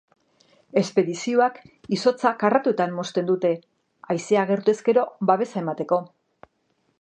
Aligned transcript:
Espedizioak 0.79 1.59
izotza 1.97 2.31
karratuetan 2.43 2.95
mozten 3.01 3.29
dute 3.29 3.53
haizea 4.15 4.43
agertu 4.47 4.75
ezkero 4.75 5.05
babesa 5.33 5.63
emateko. 5.63 6.01